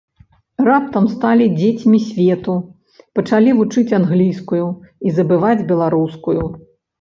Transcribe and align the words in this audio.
Раптам 0.67 1.03
сталі 1.15 1.45
дзецьмі 1.59 1.99
свету, 2.05 2.55
пачалі 3.19 3.53
вучыць 3.59 3.93
англійскую 3.99 4.65
і 5.09 5.15
забываць 5.19 5.55
беларускую. 5.75 6.43